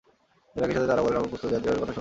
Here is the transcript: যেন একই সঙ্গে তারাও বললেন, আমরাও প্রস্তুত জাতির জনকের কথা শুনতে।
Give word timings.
যেন 0.55 0.61
একই 0.65 0.75
সঙ্গে 0.77 0.89
তারাও 0.91 1.03
বললেন, 1.05 1.19
আমরাও 1.19 1.31
প্রস্তুত 1.31 1.49
জাতির 1.53 1.63
জনকের 1.65 1.73
কথা 1.79 1.79
শুনতে। 1.81 1.89